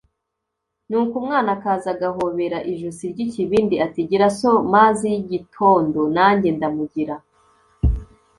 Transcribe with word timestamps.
nuko 0.89 1.13
umwana 1.21 1.49
akaza 1.57 1.87
agahobera 1.95 2.57
ijosi 2.71 3.03
ry’ikibindi, 3.13 3.75
ati 3.85 3.99
Gira 4.09 4.27
so, 4.39 4.51
mazi 4.73 5.05
y’igitondo, 5.13 5.99
nanjye 6.15 6.49
ndamugira 6.57 7.15